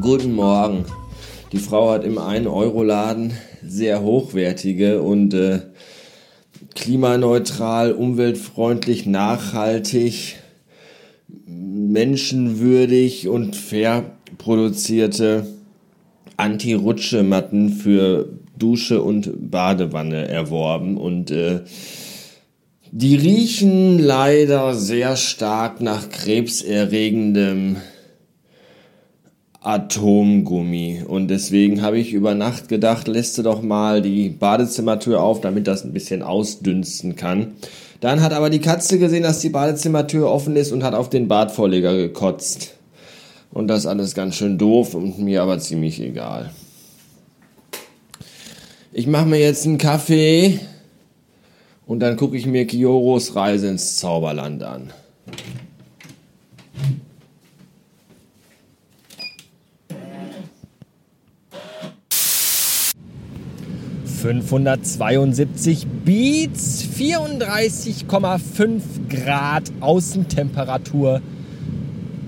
[0.00, 0.84] Guten Morgen.
[1.52, 3.32] Die Frau hat im 1-Euro-Laden
[3.64, 5.60] sehr hochwertige und äh,
[6.74, 10.36] klimaneutral, umweltfreundlich, nachhaltig,
[11.46, 15.46] menschenwürdig und fair produzierte
[16.36, 21.60] Anti-Rutsche-Matten für Dusche und Badewanne erworben und äh,
[22.90, 27.76] die riechen leider sehr stark nach krebserregendem
[29.66, 31.02] Atomgummi.
[31.06, 35.66] Und deswegen habe ich über Nacht gedacht, lässt du doch mal die Badezimmertür auf, damit
[35.66, 37.54] das ein bisschen ausdünsten kann.
[38.00, 41.26] Dann hat aber die Katze gesehen, dass die Badezimmertür offen ist und hat auf den
[41.26, 42.74] Badvorleger gekotzt.
[43.50, 46.50] Und das alles ganz schön doof und mir aber ziemlich egal.
[48.92, 50.60] Ich mache mir jetzt einen Kaffee
[51.86, 54.92] und dann gucke ich mir Kioros Reise ins Zauberland an.
[64.16, 71.20] 572 Beats, 34,5 Grad Außentemperatur.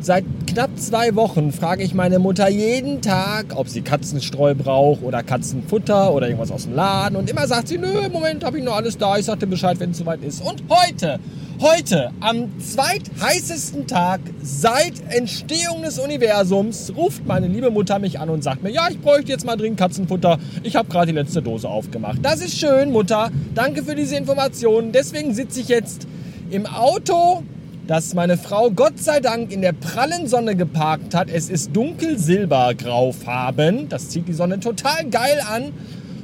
[0.00, 0.24] Seit
[0.56, 6.14] knapp zwei Wochen frage ich meine Mutter jeden Tag, ob sie Katzenstreu braucht oder Katzenfutter
[6.14, 7.16] oder irgendwas aus dem Laden.
[7.16, 9.18] Und immer sagt sie, nö, im Moment habe ich noch alles da.
[9.18, 10.40] Ich sagte Bescheid, wenn es soweit ist.
[10.40, 11.20] Und heute
[11.60, 18.42] Heute, am zweitheißesten Tag seit Entstehung des Universums, ruft meine liebe Mutter mich an und
[18.42, 20.38] sagt mir, ja, ich bräuchte jetzt mal dringend Katzenfutter.
[20.62, 22.18] Ich habe gerade die letzte Dose aufgemacht.
[22.22, 23.30] Das ist schön, Mutter.
[23.54, 24.92] Danke für diese Informationen.
[24.92, 26.06] Deswegen sitze ich jetzt
[26.50, 27.42] im Auto,
[27.86, 31.28] das meine Frau Gott sei Dank in der prallen Sonne geparkt hat.
[31.30, 33.88] Es ist dunkel silbergraufarben.
[33.88, 35.72] Das zieht die Sonne total geil an.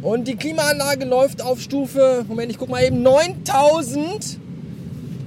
[0.00, 4.38] Und die Klimaanlage läuft auf Stufe, Moment, ich guck mal eben, 9000.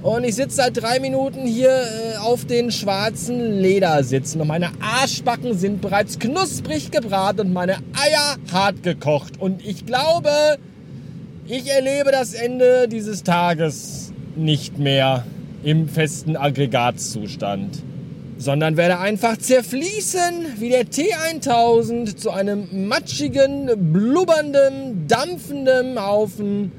[0.02, 5.56] Und ich sitze seit drei Minuten hier äh, auf den schwarzen Ledersitzen und meine Arschbacken
[5.56, 9.40] sind bereits knusprig gebraten und meine Eier hart gekocht.
[9.40, 10.58] Und ich glaube,
[11.46, 15.24] ich erlebe das Ende dieses Tages nicht mehr
[15.62, 17.82] im festen Aggregatzustand,
[18.38, 26.72] sondern werde einfach zerfließen wie der T1000 zu einem matschigen, blubbernden, dampfenden Haufen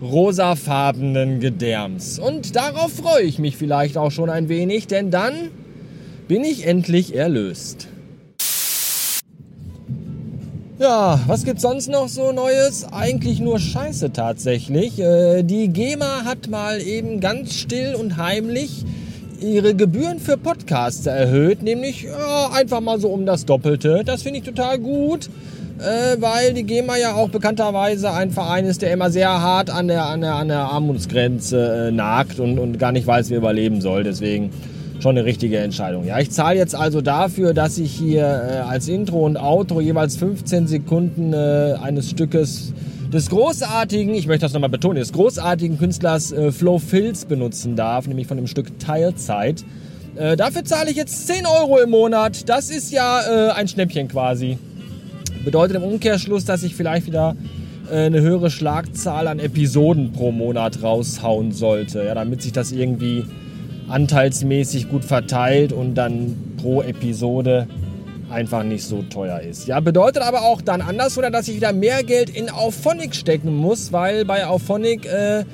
[0.00, 2.18] rosafarbenen Gedärms.
[2.18, 5.50] Und darauf freue ich mich vielleicht auch schon ein wenig, denn dann
[6.26, 7.89] bin ich endlich erlöst.
[10.80, 12.86] Ja, was gibt's sonst noch so Neues?
[12.90, 14.98] Eigentlich nur Scheiße tatsächlich.
[14.98, 18.86] Äh, die GEMA hat mal eben ganz still und heimlich
[19.42, 24.04] ihre Gebühren für Podcasts erhöht, nämlich ja, einfach mal so um das Doppelte.
[24.06, 25.28] Das finde ich total gut
[25.80, 29.88] äh, weil die GEMA ja auch bekannterweise ein Verein ist, der immer sehr hart an
[29.88, 33.38] der, an der, an der Armutsgrenze äh, nagt und, und gar nicht weiß, wie er
[33.38, 34.04] überleben soll.
[34.04, 34.50] Deswegen
[35.00, 36.04] schon eine richtige Entscheidung.
[36.04, 40.16] Ja, ich zahle jetzt also dafür, dass ich hier äh, als Intro und Outro jeweils
[40.16, 42.74] 15 Sekunden äh, eines Stückes
[43.12, 48.06] des großartigen, ich möchte das nochmal betonen, des großartigen Künstlers äh, Flo Filz benutzen darf,
[48.06, 49.64] nämlich von dem Stück Teilzeit.
[50.16, 52.48] Äh, dafür zahle ich jetzt 10 Euro im Monat.
[52.48, 54.58] Das ist ja äh, ein Schnäppchen quasi.
[55.44, 57.36] Bedeutet im Umkehrschluss, dass ich vielleicht wieder
[57.90, 63.24] äh, eine höhere Schlagzahl an Episoden pro Monat raushauen sollte, ja, damit sich das irgendwie
[63.90, 67.66] anteilsmäßig gut verteilt und dann pro Episode
[68.30, 69.66] einfach nicht so teuer ist.
[69.66, 73.56] Ja, bedeutet aber auch dann anders, oder dass ich wieder mehr Geld in Auphonic stecken
[73.56, 75.44] muss, weil bei Auphonic äh,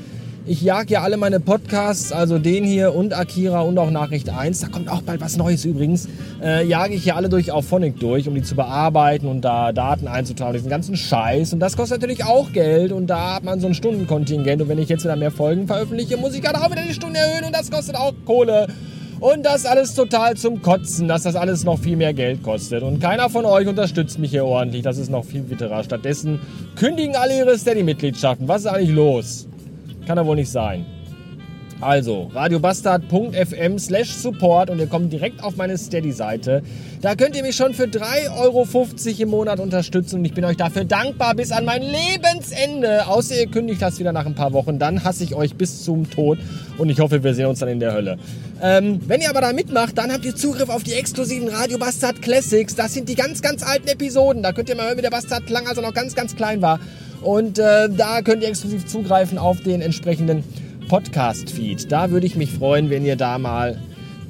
[0.47, 4.61] ich jag ja alle meine Podcasts, also den hier und Akira und auch Nachricht 1.
[4.61, 6.09] Da kommt auch bald was Neues übrigens.
[6.41, 9.73] Äh, jage ich ja alle durch auf Phonic durch, um die zu bearbeiten und da
[9.73, 11.53] Daten einzutragen, diesen ganzen Scheiß.
[11.53, 14.63] Und das kostet natürlich auch Geld und da hat man so ein Stundenkontingent.
[14.63, 17.19] Und wenn ich jetzt wieder mehr Folgen veröffentliche, muss ich gerade auch wieder die Stunde
[17.19, 18.69] erhöhen und das kostet auch Kohle.
[19.19, 22.83] Und das alles total zum Kotzen, dass das alles noch viel mehr Geld kostet.
[22.83, 24.83] Und keiner von euch unterstützt mich hier ordentlich.
[24.83, 25.83] Das ist noch viel bitterer.
[25.83, 26.39] Stattdessen
[26.77, 28.47] kündigen alle ihre Steady-Mitgliedschaften.
[28.47, 29.49] Was ist eigentlich los?
[30.07, 30.87] Kann ja wohl nicht sein.
[31.81, 36.63] Also, radiobastard.fm slash support und ihr kommt direkt auf meine Steady-Seite.
[37.03, 38.67] Da könnt ihr mich schon für 3,50 Euro
[39.23, 43.07] im Monat unterstützen und ich bin euch dafür dankbar bis an mein Lebensende.
[43.07, 46.09] Außer ihr kündigt das wieder nach ein paar Wochen, dann hasse ich euch bis zum
[46.09, 46.39] Tod
[46.79, 48.17] und ich hoffe, wir sehen uns dann in der Hölle.
[48.63, 52.23] Ähm, wenn ihr aber da mitmacht, dann habt ihr Zugriff auf die exklusiven Radio Bastard
[52.23, 52.75] Classics.
[52.75, 54.43] Das sind die ganz, ganz alten Episoden.
[54.43, 56.63] Da könnt ihr mal hören, wie der Bastard klang, als er noch ganz, ganz klein
[56.63, 56.81] war.
[57.23, 60.45] Und äh, da könnt ihr exklusiv zugreifen auf den entsprechenden
[60.89, 61.91] Podcast-Feed.
[61.91, 63.79] Da würde ich mich freuen, wenn ihr da mal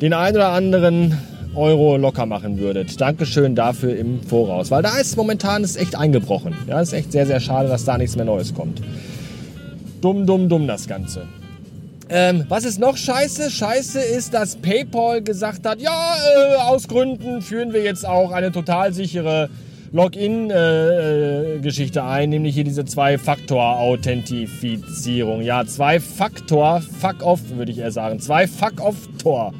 [0.01, 1.19] den ein oder anderen
[1.55, 3.01] Euro locker machen würdet.
[3.01, 6.55] Dankeschön dafür im Voraus, weil da ist momentan ist echt eingebrochen.
[6.67, 8.83] Ja, ist echt sehr, sehr schade, dass da nichts mehr Neues kommt.
[10.01, 11.23] Dumm, dumm, dumm das Ganze.
[12.09, 13.51] Ähm, was ist noch scheiße?
[13.51, 18.53] Scheiße ist, dass PayPal gesagt hat, ja, äh, aus Gründen führen wir jetzt auch eine
[18.53, 19.49] total sichere
[19.97, 25.43] Login-Geschichte äh, ein, nämlich hier diese Zwei-Faktor-Authentifizierung.
[25.43, 28.21] Ja, Zwei-Faktor, Fuck-Off, würde ich eher sagen.
[28.21, 29.55] Zwei-Fuck-Off-Tor.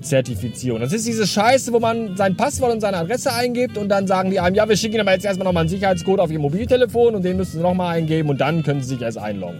[0.00, 0.80] Zertifizierung.
[0.80, 4.30] Das ist diese Scheiße, wo man sein Passwort und seine Adresse eingibt und dann sagen
[4.30, 7.14] die einem, ja, wir schicken Ihnen aber jetzt erstmal nochmal einen Sicherheitscode auf Ihr Mobiltelefon
[7.14, 9.58] und den müssen Sie nochmal eingeben und dann können Sie sich erst einloggen.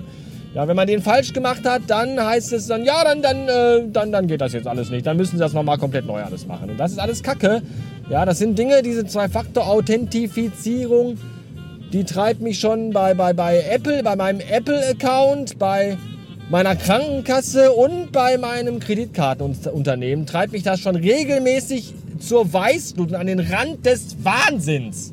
[0.54, 3.88] Ja, wenn man den falsch gemacht hat, dann heißt es dann, ja, dann, dann, äh,
[3.88, 5.06] dann, dann geht das jetzt alles nicht.
[5.06, 6.70] Dann müssen sie das nochmal komplett neu alles machen.
[6.70, 7.62] Und das ist alles Kacke.
[8.10, 11.16] Ja, das sind Dinge, diese Zwei-Faktor-Authentifizierung,
[11.92, 15.96] die treibt mich schon bei, bei, bei Apple, bei meinem Apple-Account, bei
[16.48, 23.28] meiner Krankenkasse und bei meinem Kreditkartenunternehmen treibt mich das schon regelmäßig zur Weißglut und an
[23.28, 25.12] den Rand des Wahnsinns.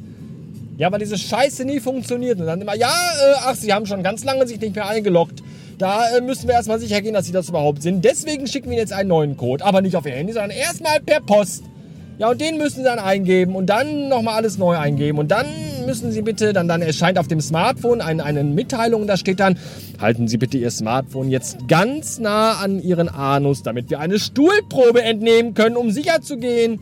[0.77, 2.39] Ja, weil diese Scheiße nie funktioniert.
[2.39, 5.44] Und dann immer, ja, äh, ach, sie haben schon ganz lange sich nicht mehr eingeloggt.
[5.77, 8.03] Da äh, müssen wir erstmal sicher gehen, dass sie das überhaupt sind.
[8.03, 9.63] Deswegen schicken wir jetzt einen neuen Code.
[9.63, 11.61] Aber nicht auf ihr Handy, sondern erstmal per Post.
[12.19, 15.19] Ja, und den müssen sie dann eingeben und dann nochmal alles neu eingeben.
[15.19, 15.45] Und dann
[15.85, 19.57] müssen sie bitte, dann, dann erscheint auf dem Smartphone ein, eine Mitteilung, da steht dann,
[19.99, 25.03] halten Sie bitte Ihr Smartphone jetzt ganz nah an Ihren Anus, damit wir eine Stuhlprobe
[25.03, 26.81] entnehmen können, um sicher zu gehen,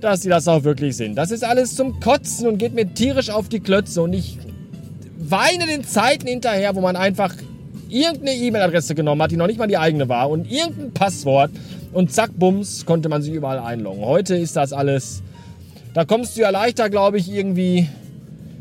[0.00, 1.16] dass sie das auch wirklich sind.
[1.16, 4.38] Das ist alles zum Kotzen und geht mir tierisch auf die Klötze und ich
[5.18, 7.34] weine den Zeiten hinterher, wo man einfach
[7.88, 11.50] irgendeine E-Mail-Adresse genommen hat, die noch nicht mal die eigene war und irgendein Passwort
[11.92, 14.04] und zack, bums, konnte man sich überall einloggen.
[14.04, 15.22] Heute ist das alles,
[15.94, 17.88] da kommst du ja leichter, glaube ich, irgendwie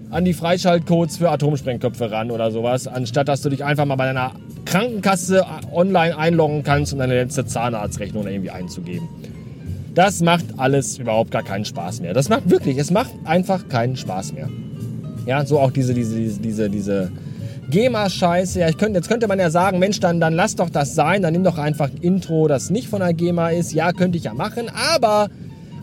[0.09, 4.05] an die Freischaltcodes für Atomsprengköpfe ran oder sowas, anstatt dass du dich einfach mal bei
[4.05, 4.33] deiner
[4.65, 9.07] Krankenkasse online einloggen kannst, um deine letzte Zahnarztrechnung irgendwie einzugeben.
[9.95, 12.13] Das macht alles überhaupt gar keinen Spaß mehr.
[12.13, 14.49] Das macht wirklich, es macht einfach keinen Spaß mehr.
[15.25, 17.11] Ja, so auch diese, diese, diese, diese, diese
[17.69, 18.59] GEMA-Scheiße.
[18.59, 21.21] Ja, ich könnte, jetzt könnte man ja sagen, Mensch, dann, dann lass doch das sein,
[21.21, 23.73] dann nimm doch einfach Intro, das nicht von der GEMA ist.
[23.73, 25.29] Ja, könnte ich ja machen, aber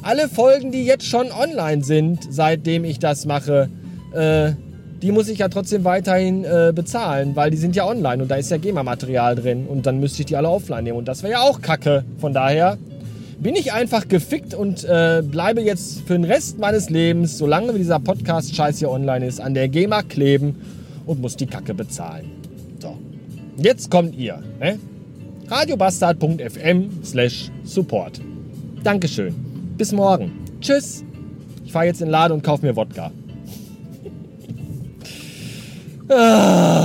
[0.02, 3.68] alle Folgen, die jetzt schon online sind, seitdem ich das mache,
[4.12, 4.52] äh,
[5.02, 8.36] die muss ich ja trotzdem weiterhin äh, bezahlen, weil die sind ja online und da
[8.36, 11.34] ist ja GEMA-Material drin und dann müsste ich die alle offline nehmen und das wäre
[11.34, 12.04] ja auch Kacke.
[12.18, 12.78] Von daher
[13.38, 18.00] bin ich einfach gefickt und äh, bleibe jetzt für den Rest meines Lebens, solange dieser
[18.00, 20.56] Podcast-Scheiß hier online ist, an der GEMA kleben
[21.08, 22.30] und muss die Kacke bezahlen.
[22.78, 22.96] So,
[23.56, 24.42] jetzt kommt ihr.
[24.60, 24.78] Ne?
[25.48, 28.20] radiobastard.fm slash support.
[28.84, 29.34] Dankeschön.
[29.76, 30.32] Bis morgen.
[30.60, 31.04] Tschüss.
[31.64, 33.10] Ich fahre jetzt in den Laden und kaufe mir Wodka.
[36.10, 36.77] ah.